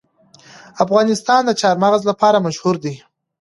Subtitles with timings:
[0.83, 2.93] افغانستان د چار مغز لپاره مشهور دی.